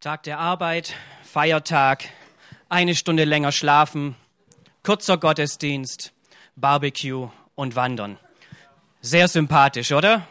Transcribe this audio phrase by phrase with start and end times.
[0.00, 2.04] Tag der Arbeit, Feiertag,
[2.70, 4.16] eine Stunde länger schlafen,
[4.82, 6.14] kurzer Gottesdienst,
[6.56, 8.18] Barbecue und Wandern.
[9.02, 10.26] Sehr sympathisch, oder?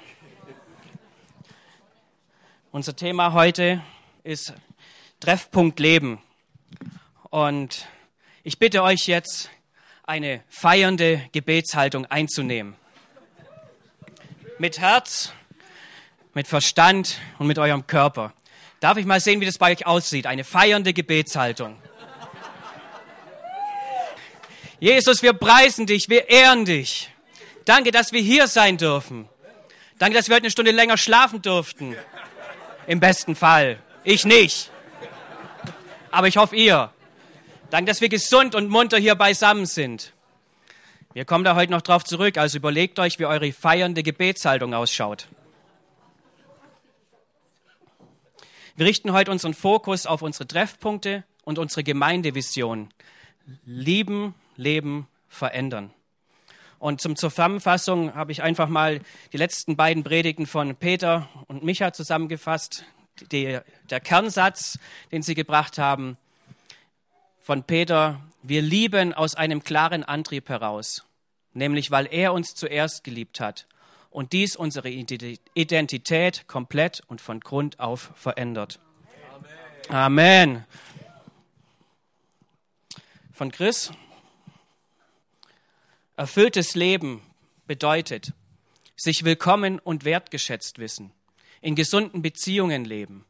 [2.71, 3.83] Unser Thema heute
[4.23, 4.55] ist
[5.19, 6.20] Treffpunkt Leben.
[7.29, 7.88] Und
[8.41, 9.51] ich bitte euch jetzt,
[10.01, 12.75] eine feiernde Gebetshaltung einzunehmen.
[14.57, 15.31] Mit Herz,
[16.33, 18.33] mit Verstand und mit eurem Körper.
[18.80, 20.25] Darf ich mal sehen, wie das bei euch aussieht?
[20.25, 21.77] Eine feiernde Gebetshaltung.
[24.80, 27.09] Jesus, wir preisen dich, wir ehren dich.
[27.66, 29.27] Danke, dass wir hier sein dürfen.
[29.98, 31.95] Danke, dass wir heute eine Stunde länger schlafen durften.
[32.88, 33.80] Im besten Fall.
[34.05, 34.72] Ich nicht.
[36.09, 36.91] Aber ich hoffe, ihr.
[37.70, 40.14] Danke, dass wir gesund und munter hier beisammen sind.
[41.14, 45.27] Wir kommen da heute noch drauf zurück, also überlegt euch, wie eure feiernde Gebetshaltung ausschaut.
[48.79, 52.88] Wir richten heute unseren Fokus auf unsere Treffpunkte und unsere Gemeindevision.
[53.66, 55.94] Lieben, leben, verändern.
[56.77, 59.02] Und zum Zusammenfassung habe ich einfach mal
[59.33, 62.86] die letzten beiden Predigten von Peter und Micha zusammengefasst.
[63.33, 64.80] Die, der Kernsatz,
[65.11, 66.17] den sie gebracht haben,
[67.41, 71.03] von Peter, wir lieben aus einem klaren Antrieb heraus,
[71.52, 73.67] nämlich weil er uns zuerst geliebt hat
[74.09, 78.79] und dies unsere Identität komplett und von Grund auf verändert.
[79.89, 80.63] Amen.
[80.63, 80.65] Amen.
[83.31, 83.91] Von Chris.
[86.17, 87.21] Erfülltes Leben
[87.65, 88.33] bedeutet,
[88.97, 91.11] sich willkommen und wertgeschätzt wissen,
[91.61, 93.23] in gesunden Beziehungen leben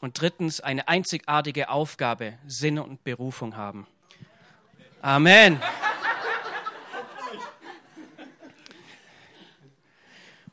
[0.00, 3.86] und drittens eine einzigartige Aufgabe, Sinn und Berufung haben.
[5.02, 5.60] Amen.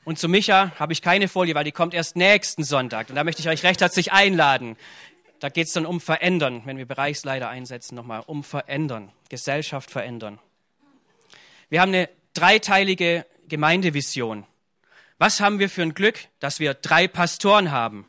[0.03, 3.09] Und zu Micha habe ich keine Folie, weil die kommt erst nächsten Sonntag.
[3.09, 4.75] Und da möchte ich euch recht herzlich einladen.
[5.39, 10.39] Da geht es dann um Verändern, wenn wir Bereichsleiter einsetzen, nochmal um Verändern, Gesellschaft verändern.
[11.69, 14.45] Wir haben eine dreiteilige Gemeindevision.
[15.17, 18.07] Was haben wir für ein Glück, dass wir drei Pastoren haben?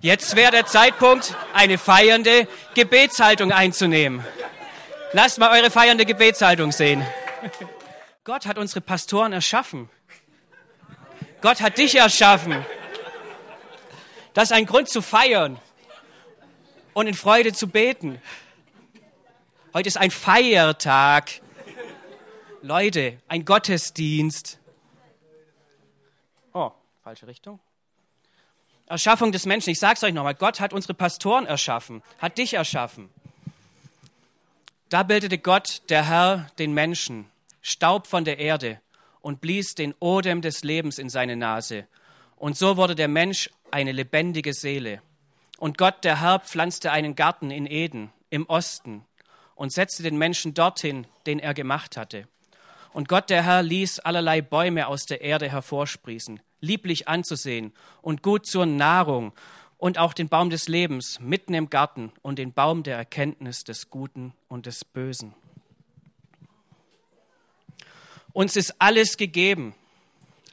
[0.00, 4.24] Jetzt wäre der Zeitpunkt, eine feiernde Gebetshaltung einzunehmen.
[5.12, 7.04] Lasst mal eure feiernde Gebetshaltung sehen.
[8.24, 9.90] Gott hat unsere Pastoren erschaffen.
[11.40, 12.64] Gott hat dich erschaffen.
[14.34, 15.58] Das ist ein Grund zu feiern
[16.92, 18.20] und in Freude zu beten.
[19.72, 21.40] Heute ist ein Feiertag.
[22.62, 24.58] Leute, ein Gottesdienst.
[26.52, 27.58] Oh, falsche Richtung.
[28.86, 29.70] Erschaffung des Menschen.
[29.70, 30.34] Ich sage es euch nochmal.
[30.34, 33.08] Gott hat unsere Pastoren erschaffen, hat dich erschaffen.
[34.90, 37.30] Da bildete Gott, der Herr, den Menschen,
[37.62, 38.80] Staub von der Erde
[39.20, 41.86] und blies den Odem des Lebens in seine Nase.
[42.36, 45.02] Und so wurde der Mensch eine lebendige Seele.
[45.58, 49.04] Und Gott, der Herr, pflanzte einen Garten in Eden im Osten
[49.54, 52.26] und setzte den Menschen dorthin, den er gemacht hatte.
[52.92, 57.72] Und Gott, der Herr, ließ allerlei Bäume aus der Erde hervorsprießen, lieblich anzusehen
[58.02, 59.32] und gut zur Nahrung,
[59.80, 63.90] und auch den Baum des Lebens mitten im Garten und den Baum der Erkenntnis des
[63.90, 65.34] Guten und des Bösen.
[68.32, 69.74] Uns ist alles gegeben.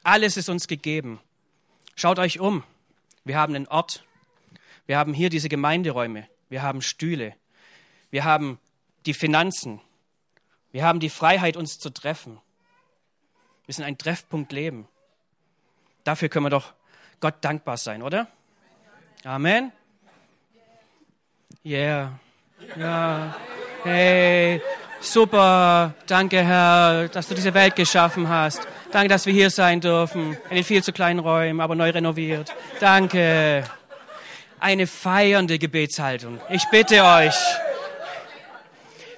[0.02, 1.20] Alles ist uns gegeben.
[1.96, 2.62] Schaut euch um.
[3.24, 4.04] Wir haben einen Ort.
[4.86, 6.28] Wir haben hier diese Gemeinderäume.
[6.48, 7.34] Wir haben Stühle.
[8.10, 8.58] Wir haben
[9.06, 9.80] die Finanzen.
[10.72, 12.40] Wir haben die Freiheit, uns zu treffen.
[13.66, 14.88] Wir sind ein Treffpunkt Leben.
[16.04, 16.72] Dafür können wir doch
[17.20, 18.28] Gott dankbar sein, oder?
[19.24, 19.72] Amen.
[21.64, 22.18] Yeah.
[22.76, 23.36] Ja.
[23.82, 24.62] Hey,
[25.00, 28.66] Super, danke Herr, dass du diese Welt geschaffen hast.
[28.90, 32.54] Danke, dass wir hier sein dürfen, in den viel zu kleinen Räumen, aber neu renoviert.
[32.80, 33.64] Danke.
[34.58, 36.40] Eine feiernde Gebetshaltung.
[36.50, 37.36] Ich bitte euch.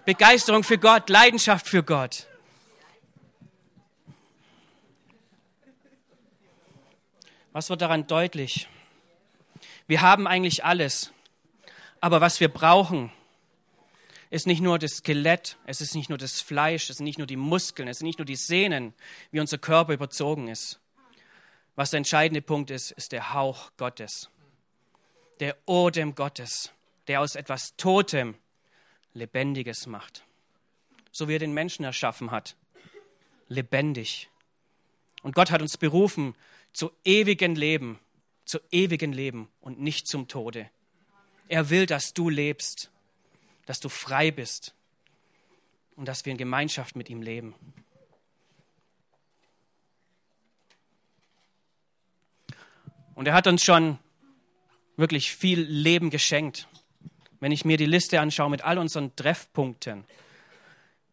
[0.04, 2.26] Begeisterung für Gott, Leidenschaft für Gott.
[7.52, 8.68] Was wird daran deutlich?
[9.86, 11.10] Wir haben eigentlich alles,
[12.00, 13.10] aber was wir brauchen,
[14.30, 17.26] ist nicht nur das Skelett, es ist nicht nur das Fleisch, es sind nicht nur
[17.26, 18.94] die Muskeln, es sind nicht nur die Sehnen,
[19.32, 20.80] wie unser Körper überzogen ist.
[21.74, 24.30] Was der entscheidende Punkt ist, ist der Hauch Gottes,
[25.40, 26.72] der Odem Gottes,
[27.08, 28.36] der aus etwas Totem
[29.14, 30.24] Lebendiges macht.
[31.10, 32.54] So wie er den Menschen erschaffen hat,
[33.48, 34.30] lebendig.
[35.22, 36.36] Und Gott hat uns berufen
[36.72, 37.98] zu ewigen Leben,
[38.44, 40.70] zu ewigen Leben und nicht zum Tode.
[41.48, 42.92] Er will, dass du lebst
[43.70, 44.74] dass du frei bist
[45.94, 47.54] und dass wir in Gemeinschaft mit ihm leben.
[53.14, 54.00] Und er hat uns schon
[54.96, 56.66] wirklich viel Leben geschenkt.
[57.38, 60.02] Wenn ich mir die Liste anschaue mit all unseren Treffpunkten,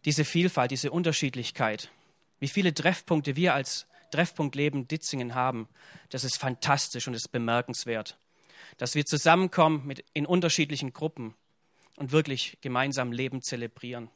[0.06, 1.92] diese Vielfalt, diese Unterschiedlichkeit,
[2.40, 5.70] wie viele Treffpunkte wir als Treffpunkt Leben Ditzingen haben,
[6.10, 8.18] das ist fantastisch und ist bemerkenswert.
[8.78, 11.36] Dass wir zusammenkommen mit, in unterschiedlichen Gruppen
[11.98, 14.10] und wirklich gemeinsam Leben zelebrieren.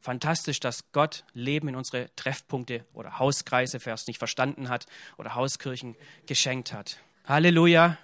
[0.00, 4.86] Fantastisch, dass Gott Leben in unsere Treffpunkte oder Hauskreise, wer es nicht verstanden hat,
[5.16, 5.96] oder Hauskirchen
[6.26, 6.98] geschenkt hat.
[7.24, 7.98] Halleluja.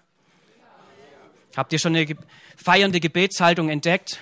[1.57, 2.17] Habt ihr schon eine
[2.57, 4.19] feiernde Gebetshaltung entdeckt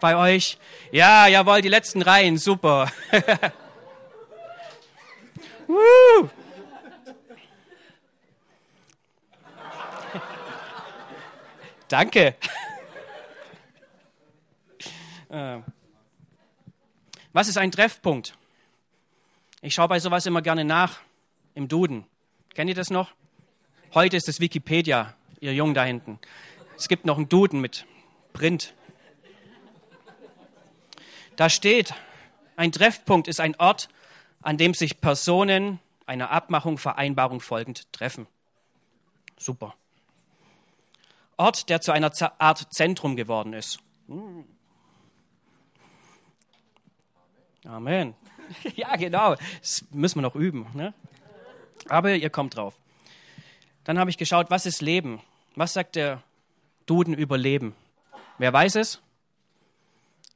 [0.00, 0.58] bei euch?
[0.92, 2.90] Ja, jawohl, die letzten Reihen, super.
[11.88, 12.34] Danke.
[15.28, 15.58] Äh.
[17.32, 18.38] Was ist ein Treffpunkt?
[19.60, 21.00] Ich schaue bei sowas immer gerne nach
[21.54, 22.06] im Duden.
[22.54, 23.10] Kennt ihr das noch?
[23.92, 26.20] Heute ist es Wikipedia, ihr Jungen da hinten.
[26.76, 27.86] Es gibt noch einen Duden mit
[28.34, 28.72] Print.
[31.34, 31.92] Da steht,
[32.54, 33.88] ein Treffpunkt ist ein Ort,
[34.42, 38.28] an dem sich Personen einer Abmachung, Vereinbarung folgend treffen.
[39.36, 39.74] Super.
[41.36, 43.78] Ort, der zu einer Art Zentrum geworden ist.
[47.64, 48.14] Amen.
[48.76, 49.34] Ja, genau.
[49.60, 50.68] Das müssen wir noch üben.
[50.72, 50.94] Ne?
[51.88, 52.78] Aber ihr kommt drauf.
[53.82, 55.20] Dann habe ich geschaut, was ist Leben?
[55.56, 56.22] Was sagt der
[56.86, 57.74] Duden über Leben?
[58.38, 59.00] Wer weiß es?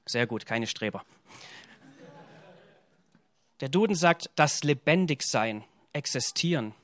[0.07, 1.05] Sehr gut, keine Streber.
[3.61, 6.75] Der Duden sagt, das Lebendigsein, existieren,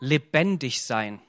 [0.00, 1.20] lebendig sein.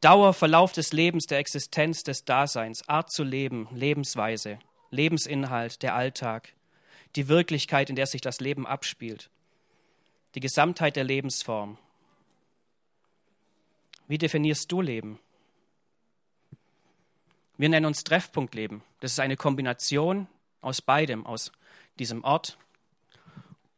[0.00, 4.60] Dauerverlauf des Lebens, der Existenz, des Daseins, Art zu leben, Lebensweise,
[4.90, 6.54] Lebensinhalt, der Alltag,
[7.16, 9.28] die Wirklichkeit, in der sich das Leben abspielt,
[10.34, 11.78] die Gesamtheit der Lebensform.
[14.06, 15.18] Wie definierst du Leben?
[17.56, 18.82] Wir nennen uns Treffpunktleben.
[19.00, 20.28] Das ist eine Kombination
[20.60, 21.50] aus beidem, aus
[21.98, 22.56] diesem Ort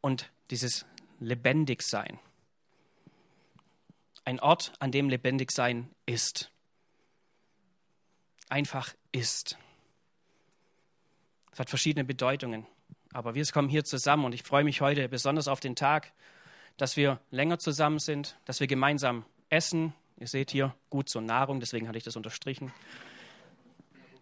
[0.01, 0.85] und dieses
[1.19, 2.19] Lebendigsein
[4.25, 6.51] ein Ort, an dem lebendig sein ist.
[8.49, 9.57] Einfach ist.
[11.51, 12.65] Es hat verschiedene Bedeutungen.
[13.13, 16.13] Aber wir kommen hier zusammen und ich freue mich heute besonders auf den Tag,
[16.77, 19.93] dass wir länger zusammen sind, dass wir gemeinsam essen.
[20.17, 22.71] Ihr seht hier gut zur Nahrung, deswegen hatte ich das unterstrichen.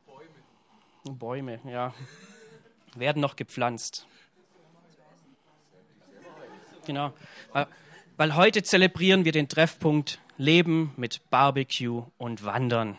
[0.06, 1.18] Bäume.
[1.18, 1.94] Bäume, ja.
[2.96, 4.07] Werden noch gepflanzt.
[6.88, 7.13] Genau
[8.19, 12.98] weil heute zelebrieren wir den Treffpunkt Leben mit Barbecue und Wandern.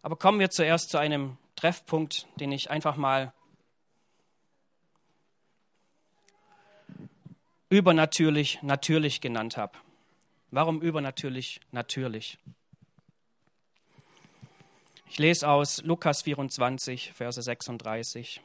[0.00, 3.34] Aber kommen wir zuerst zu einem Treffpunkt, den ich einfach mal
[7.68, 9.76] übernatürlich natürlich genannt habe.
[10.50, 12.38] Warum übernatürlich natürlich?
[15.10, 18.40] Ich lese aus Lukas 24, Verse 36.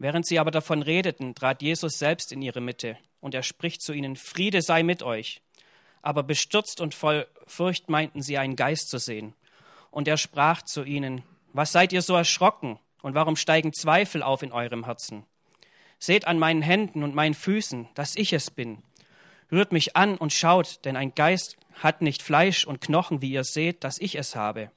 [0.00, 3.92] Während sie aber davon redeten, trat Jesus selbst in ihre Mitte, und er spricht zu
[3.92, 5.42] ihnen, Friede sei mit euch.
[6.00, 9.34] Aber bestürzt und voll Furcht meinten sie, einen Geist zu sehen.
[9.90, 14.42] Und er sprach zu ihnen, Was seid ihr so erschrocken, und warum steigen Zweifel auf
[14.42, 15.26] in eurem Herzen?
[15.98, 18.82] Seht an meinen Händen und meinen Füßen, dass ich es bin.
[19.52, 23.44] Rührt mich an und schaut, denn ein Geist hat nicht Fleisch und Knochen, wie ihr
[23.44, 24.70] seht, dass ich es habe.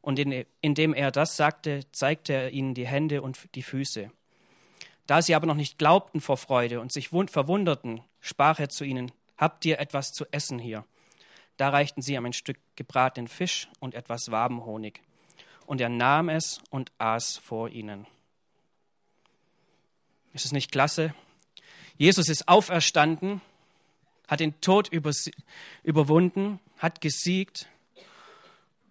[0.00, 0.20] Und
[0.60, 4.12] indem er das sagte, zeigte er ihnen die Hände und die Füße.
[5.12, 9.12] Da sie aber noch nicht glaubten vor Freude und sich verwunderten, sprach er zu ihnen,
[9.36, 10.86] Habt ihr etwas zu essen hier?
[11.58, 15.02] Da reichten sie ihm ein Stück gebratenen Fisch und etwas Wabenhonig.
[15.66, 18.06] Und er nahm es und aß vor ihnen.
[20.32, 21.14] Ist es nicht klasse?
[21.98, 23.42] Jesus ist auferstanden,
[24.28, 24.88] hat den Tod
[25.82, 27.68] überwunden, hat gesiegt,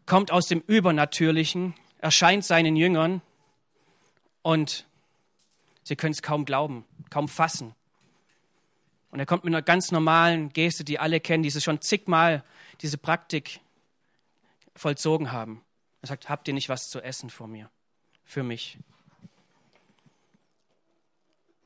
[0.06, 3.24] kommt aus dem Übernatürlichen, erscheint seinen Jüngern
[4.44, 4.86] und
[5.84, 7.74] Sie können es kaum glauben, kaum fassen.
[9.12, 12.44] Und er kommt mit einer ganz normalen Geste, die alle kennen, die sie schon zigmal
[12.82, 13.60] diese Praktik
[14.76, 15.62] vollzogen haben.
[16.02, 17.70] Er sagt, habt ihr nicht was zu essen vor mir,
[18.24, 18.78] für mich?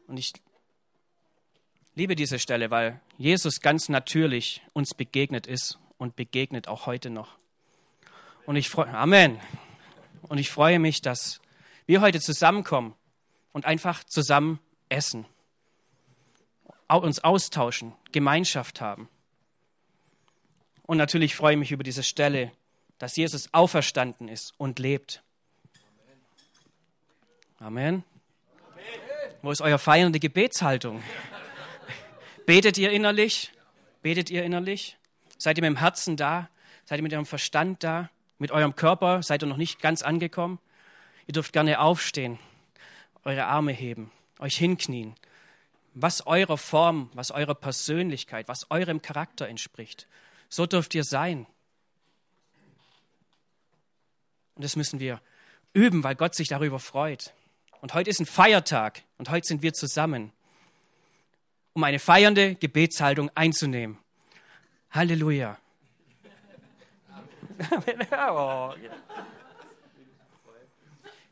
[0.08, 0.34] Und ich
[1.94, 7.38] liebe diese Stelle, weil Jesus ganz natürlich uns begegnet ist und begegnet auch heute noch.
[8.46, 9.40] Und ich freue, Amen.
[10.24, 11.40] Und ich freue mich, dass
[11.86, 12.96] wir heute zusammenkommen
[13.56, 14.60] und einfach zusammen
[14.90, 15.26] essen,
[16.90, 19.08] uns austauschen, Gemeinschaft haben.
[20.82, 22.52] Und natürlich freue ich mich über diese Stelle,
[22.98, 25.24] dass Jesus auferstanden ist und lebt.
[27.58, 28.04] Amen.
[29.42, 31.02] Wo ist euer feiernde Gebetshaltung?
[32.46, 33.54] Betet ihr innerlich?
[34.02, 34.98] Betet ihr innerlich?
[35.38, 36.50] Seid ihr mit dem Herzen da?
[36.84, 38.10] Seid ihr mit eurem Verstand da?
[38.38, 39.24] Mit eurem Körper?
[39.24, 40.60] Seid ihr noch nicht ganz angekommen?
[41.26, 42.38] Ihr dürft gerne aufstehen,
[43.26, 45.16] eure Arme heben, euch hinknien.
[45.94, 50.08] Was eurer Form, was eurer Persönlichkeit, was eurem Charakter entspricht.
[50.50, 51.46] So dürft ihr sein.
[54.56, 55.22] Und das müssen wir
[55.74, 57.34] üben, weil Gott sich darüber freut.
[57.82, 60.32] Und heute ist ein Feiertag und heute sind wir zusammen,
[61.74, 63.98] um eine feiernde Gebetshaltung einzunehmen.
[64.92, 65.58] Halleluja.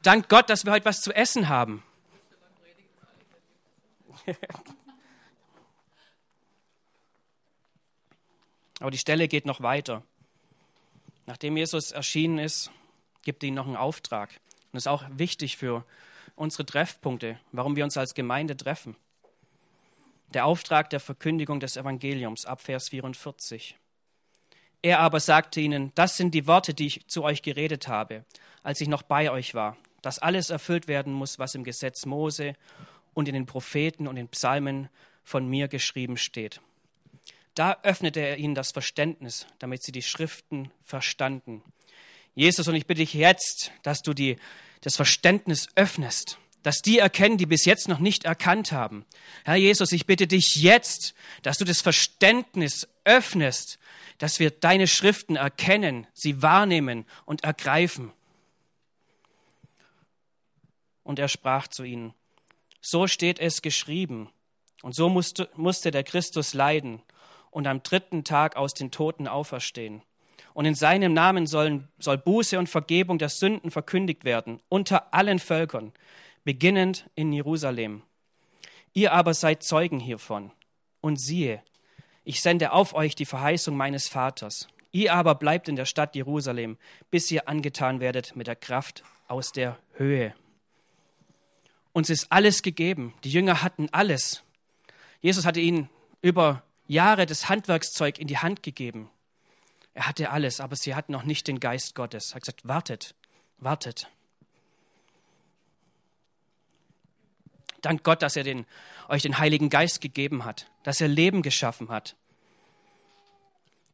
[0.04, 1.82] Dank Gott, dass wir heute was zu essen haben.
[8.80, 10.04] Aber die Stelle geht noch weiter.
[11.26, 12.70] Nachdem Jesus erschienen ist,
[13.22, 14.30] gibt er ihnen noch einen Auftrag.
[14.30, 15.86] Und das ist auch wichtig für
[16.36, 18.98] unsere Treffpunkte, warum wir uns als Gemeinde treffen.
[20.34, 23.78] Der Auftrag der Verkündigung des Evangeliums ab Vers 44.
[24.82, 28.26] Er aber sagte ihnen, das sind die Worte, die ich zu euch geredet habe,
[28.64, 32.54] als ich noch bei euch war, dass alles erfüllt werden muss, was im Gesetz Mose
[33.16, 34.90] und in den Propheten und den Psalmen
[35.24, 36.62] von mir geschrieben steht.
[37.56, 41.64] Da öffnete er ihnen das Verständnis, damit sie die Schriften verstanden.
[42.36, 44.38] Jesus, und ich bitte dich jetzt, dass du die,
[44.82, 49.06] das Verständnis öffnest, dass die erkennen, die bis jetzt noch nicht erkannt haben.
[49.46, 53.78] Herr Jesus, ich bitte dich jetzt, dass du das Verständnis öffnest,
[54.18, 58.12] dass wir deine Schriften erkennen, sie wahrnehmen und ergreifen.
[61.04, 62.14] Und er sprach zu ihnen,
[62.82, 64.30] so steht es geschrieben,
[64.82, 67.02] und so musste, musste der Christus leiden
[67.52, 70.02] und am dritten Tag aus den Toten auferstehen
[70.54, 75.40] und in seinem Namen sollen, soll Buße und Vergebung der Sünden verkündigt werden unter allen
[75.40, 75.92] Völkern,
[76.44, 78.04] beginnend in Jerusalem.
[78.94, 80.52] Ihr aber seid Zeugen hiervon.
[81.02, 81.62] Und siehe,
[82.24, 84.68] ich sende auf euch die Verheißung meines Vaters.
[84.92, 86.78] Ihr aber bleibt in der Stadt Jerusalem,
[87.10, 90.34] bis ihr angetan werdet mit der Kraft aus der Höhe.
[91.94, 93.14] Uns ist alles gegeben.
[93.24, 94.44] Die Jünger hatten alles.
[95.22, 95.90] Jesus hatte ihnen
[96.22, 99.10] über Jahre das Handwerkszeug in die Hand gegeben.
[99.94, 102.32] Er hatte alles, aber sie hatten noch nicht den Geist Gottes.
[102.32, 103.16] Er hat gesagt, wartet,
[103.60, 104.10] wartet.
[107.82, 108.66] Dank Gott, dass er den,
[109.08, 112.16] euch den Heiligen Geist gegeben hat, dass er Leben geschaffen hat.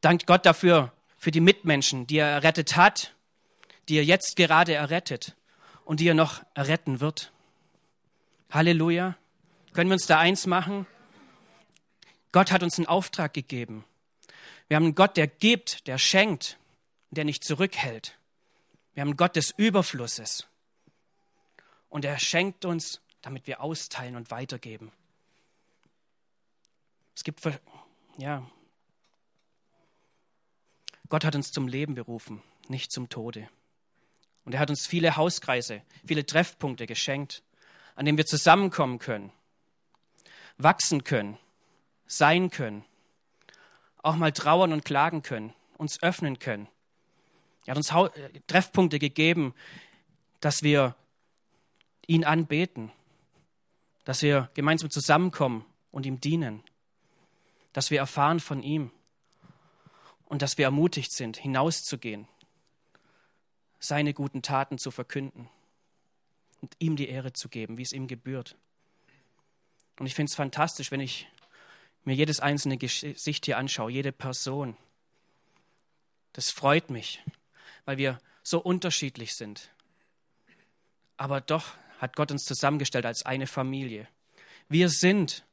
[0.01, 3.13] Dank Gott dafür, für die Mitmenschen, die er errettet hat,
[3.89, 5.35] die er jetzt gerade errettet
[5.83, 7.33] und die er noch erretten wird.
[8.49, 9.15] Halleluja.
[9.73, 10.87] Können wir uns da eins machen?
[12.31, 13.85] Gott hat uns einen Auftrag gegeben.
[14.67, 16.57] Wir haben einen Gott, der gibt, der schenkt,
[17.11, 18.17] der nicht zurückhält.
[18.93, 20.47] Wir haben einen Gott des Überflusses.
[21.89, 24.91] Und er schenkt uns, damit wir austeilen und weitergeben.
[27.15, 27.41] Es gibt,
[28.17, 28.49] ja,
[31.09, 33.49] Gott hat uns zum Leben berufen, nicht zum Tode.
[34.45, 37.43] Und er hat uns viele Hauskreise, viele Treffpunkte geschenkt,
[37.99, 39.29] an denen wir zusammenkommen können,
[40.57, 41.37] wachsen können,
[42.07, 42.85] sein können
[44.01, 46.69] auch mal trauern und klagen können, uns öffnen können.
[47.65, 49.53] Er hat uns äh, Treffpunkte gegeben,
[50.39, 50.95] dass wir
[52.07, 52.89] ihn anbeten,
[54.05, 56.63] dass wir gemeinsam zusammenkommen und ihm dienen,
[57.73, 58.91] dass wir erfahren von ihm
[60.23, 62.29] und dass wir ermutigt sind, hinauszugehen,
[63.77, 65.49] seine guten Taten zu verkünden
[66.61, 68.55] und ihm die Ehre zu geben, wie es ihm gebührt.
[69.99, 71.27] Und ich finde es fantastisch, wenn ich
[72.05, 74.77] mir jedes einzelne Gesicht hier anschaue, jede Person.
[76.33, 77.23] Das freut mich,
[77.85, 79.71] weil wir so unterschiedlich sind.
[81.17, 84.07] Aber doch hat Gott uns zusammengestellt als eine Familie.
[84.69, 85.45] Wir sind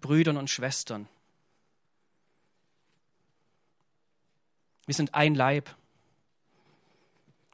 [0.00, 1.08] Brüdern und Schwestern.
[4.86, 5.74] Wir sind ein Leib.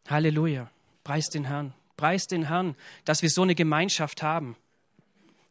[0.08, 0.70] Halleluja.
[1.04, 1.74] Preis den Herrn.
[1.98, 2.74] Preis den Herrn,
[3.04, 4.56] dass wir so eine Gemeinschaft haben.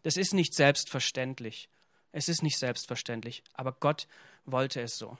[0.01, 1.69] Das ist nicht selbstverständlich.
[2.11, 4.07] Es ist nicht selbstverständlich, aber Gott
[4.45, 5.17] wollte es so.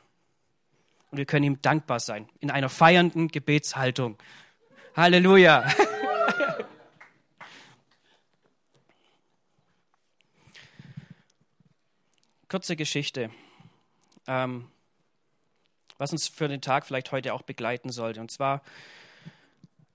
[1.12, 4.18] Und wir können ihm dankbar sein in einer feiernden Gebetshaltung.
[4.96, 5.70] Halleluja.
[12.48, 13.30] Kurze Geschichte,
[14.28, 14.72] ähm,
[15.98, 18.22] was uns für den Tag vielleicht heute auch begleiten sollte.
[18.22, 18.64] Und zwar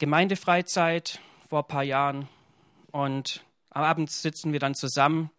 [0.02, 2.28] Gemeindefreizeit vor ein paar Jahren.
[2.90, 5.30] Und am Abend sitzen wir dann zusammen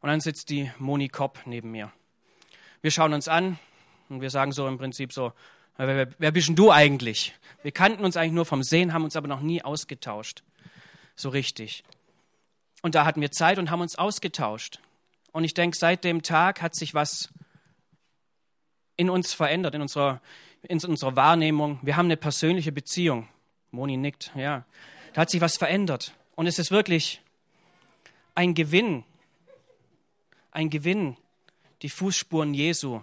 [0.00, 1.92] und dann sitzt die Moni Kopp neben mir.
[2.82, 3.60] Wir schauen uns an
[4.08, 5.32] und wir sagen so im Prinzip so,
[5.76, 7.32] wer, wer bist denn du eigentlich?
[7.62, 10.42] Wir kannten uns eigentlich nur vom Sehen, haben uns aber noch nie ausgetauscht.
[11.14, 11.84] So richtig.
[12.82, 14.80] Und da hatten wir Zeit und haben uns ausgetauscht.
[15.30, 17.28] Und ich denke, seit dem Tag hat sich was
[18.96, 20.20] in uns verändert, in unserer,
[20.62, 21.78] in unserer Wahrnehmung.
[21.82, 23.28] Wir haben eine persönliche Beziehung.
[23.70, 24.64] Moni nickt, ja.
[25.12, 26.14] Da hat sich was verändert.
[26.36, 27.20] Und es ist wirklich
[28.34, 29.04] ein Gewinn,
[30.52, 31.16] ein Gewinn,
[31.82, 33.02] die Fußspuren Jesu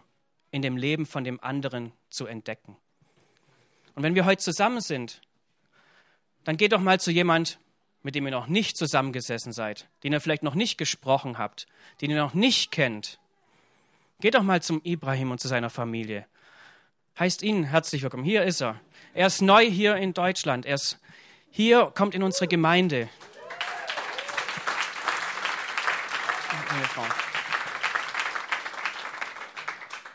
[0.51, 2.77] in dem Leben von dem anderen zu entdecken.
[3.95, 5.21] Und wenn wir heute zusammen sind,
[6.43, 7.59] dann geht doch mal zu jemand,
[8.03, 11.65] mit dem ihr noch nicht zusammengesessen seid, den ihr vielleicht noch nicht gesprochen habt,
[12.01, 13.19] den ihr noch nicht kennt.
[14.21, 16.27] Geht doch mal zum Ibrahim und zu seiner Familie.
[17.17, 18.25] Heißt ihn herzlich willkommen.
[18.25, 18.77] Hier ist er.
[19.13, 20.65] Er ist neu hier in Deutschland.
[20.65, 20.99] Er ist
[21.49, 23.07] hier, kommt in unsere Gemeinde.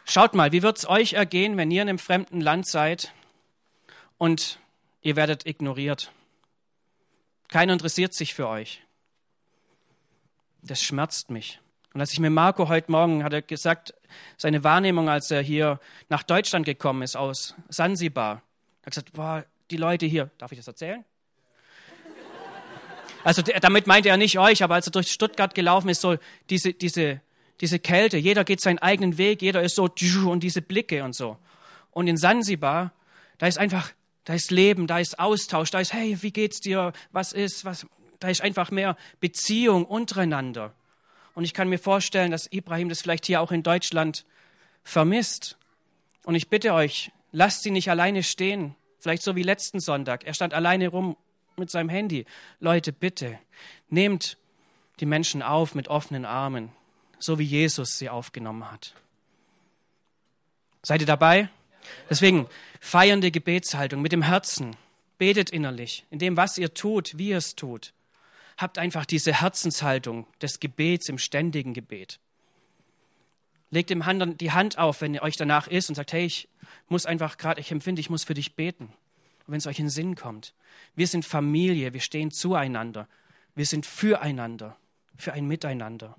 [0.04, 3.14] Schaut mal, wie wird es euch ergehen, wenn ihr in einem fremden Land seid
[4.18, 4.58] und
[5.00, 6.12] ihr werdet ignoriert?
[7.48, 8.82] Keiner interessiert sich für euch.
[10.60, 11.60] Das schmerzt mich.
[11.92, 13.94] Und als ich mit Marco heute Morgen, hat er gesagt,
[14.36, 18.42] seine Wahrnehmung, als er hier nach Deutschland gekommen ist aus Sansibar,
[18.82, 21.04] er hat gesagt, boah, die Leute hier, darf ich das erzählen?
[23.22, 26.16] Also damit meinte er nicht euch, aber als er durch Stuttgart gelaufen ist, so
[26.48, 27.20] diese, diese,
[27.60, 29.90] diese Kälte, jeder geht seinen eigenen Weg, jeder ist so
[30.26, 31.36] und diese Blicke und so.
[31.90, 32.92] Und in Sansibar,
[33.36, 33.92] da ist einfach
[34.24, 36.92] da ist Leben, da ist Austausch, da ist, hey, wie geht's dir?
[37.10, 37.64] Was ist?
[37.64, 37.86] Was?
[38.18, 40.74] Da ist einfach mehr Beziehung untereinander.
[41.40, 44.26] Und ich kann mir vorstellen, dass Ibrahim das vielleicht hier auch in Deutschland
[44.84, 45.56] vermisst.
[46.24, 48.76] Und ich bitte euch, lasst sie nicht alleine stehen.
[48.98, 50.24] Vielleicht so wie letzten Sonntag.
[50.24, 51.16] Er stand alleine rum
[51.56, 52.26] mit seinem Handy.
[52.58, 53.38] Leute, bitte,
[53.88, 54.36] nehmt
[55.00, 56.72] die Menschen auf mit offenen Armen,
[57.18, 58.94] so wie Jesus sie aufgenommen hat.
[60.82, 61.48] Seid ihr dabei?
[62.10, 62.48] Deswegen
[62.80, 64.76] feiernde Gebetshaltung mit dem Herzen.
[65.16, 67.94] Betet innerlich, in dem, was ihr tut, wie ihr es tut.
[68.60, 72.20] Habt einfach diese Herzenshaltung des Gebets im ständigen Gebet.
[73.70, 76.46] Legt dem anderen die Hand auf, wenn ihr euch danach ist und sagt, hey, ich
[76.86, 78.92] muss einfach gerade, ich empfinde, ich muss für dich beten.
[79.46, 80.52] Und wenn es euch in den Sinn kommt.
[80.94, 83.08] Wir sind Familie, wir stehen zueinander.
[83.54, 84.76] Wir sind füreinander,
[85.16, 86.18] für ein Miteinander.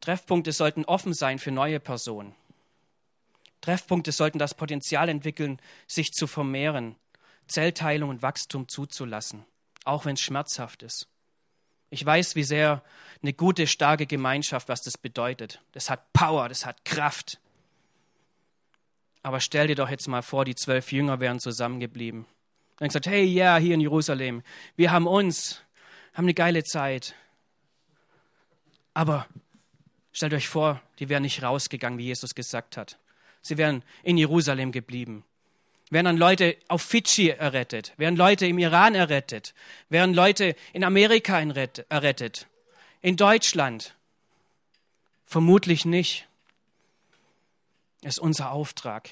[0.00, 2.36] Treffpunkte sollten offen sein für neue Personen.
[3.62, 6.96] Treffpunkte sollten das Potenzial entwickeln, sich zu vermehren,
[7.46, 9.44] Zellteilung und Wachstum zuzulassen,
[9.84, 11.08] auch wenn es schmerzhaft ist.
[11.88, 12.82] Ich weiß, wie sehr
[13.22, 15.60] eine gute, starke Gemeinschaft, was das bedeutet.
[15.72, 17.38] Das hat Power, das hat Kraft.
[19.22, 22.26] Aber stell dir doch jetzt mal vor, die zwölf Jünger wären zusammengeblieben.
[22.78, 24.42] Dann gesagt, hey, ja, yeah, hier in Jerusalem,
[24.76, 25.62] wir haben uns,
[26.14, 27.14] haben eine geile Zeit.
[28.94, 29.26] Aber
[30.12, 32.98] Stellt euch vor, die wären nicht rausgegangen, wie Jesus gesagt hat.
[33.42, 35.24] Sie wären in Jerusalem geblieben.
[35.90, 39.52] Wären dann Leute auf Fidschi errettet, wären Leute im Iran errettet,
[39.90, 42.46] wären Leute in Amerika errettet,
[43.02, 43.94] in Deutschland.
[45.26, 46.28] Vermutlich nicht.
[48.00, 49.10] Es ist unser Auftrag.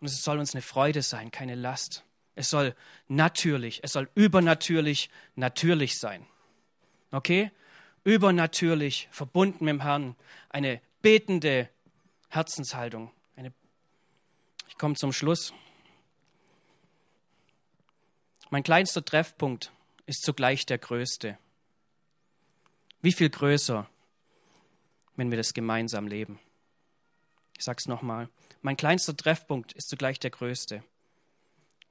[0.00, 2.04] Und es soll uns eine Freude sein, keine Last.
[2.34, 2.74] Es soll
[3.08, 6.24] natürlich, es soll übernatürlich natürlich sein.
[7.10, 7.50] Okay?
[8.04, 10.16] übernatürlich verbunden mit dem Herrn,
[10.48, 11.68] eine betende
[12.32, 13.10] Herzenshaltung.
[13.36, 13.52] Eine
[14.66, 15.52] ich komme zum Schluss.
[18.48, 19.70] Mein kleinster Treffpunkt
[20.06, 21.36] ist zugleich der größte.
[23.02, 23.86] Wie viel größer,
[25.16, 26.38] wenn wir das gemeinsam leben?
[27.58, 28.30] Ich sage es nochmal.
[28.62, 30.82] Mein kleinster Treffpunkt ist zugleich der größte.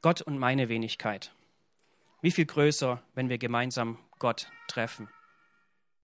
[0.01, 1.35] Gott und meine Wenigkeit.
[2.23, 5.07] Wie viel größer, wenn wir gemeinsam Gott treffen?